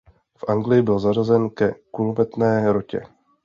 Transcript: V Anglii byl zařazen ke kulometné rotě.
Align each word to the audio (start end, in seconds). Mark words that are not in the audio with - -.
V 0.37 0.43
Anglii 0.47 0.81
byl 0.81 0.99
zařazen 0.99 1.49
ke 1.49 1.73
kulometné 1.91 2.73
rotě. 2.73 3.03